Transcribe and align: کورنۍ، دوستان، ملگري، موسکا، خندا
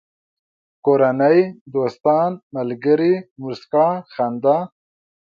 کورنۍ، 0.85 1.39
دوستان، 1.73 2.29
ملگري، 2.53 3.13
موسکا، 3.41 3.87
خندا 4.13 4.57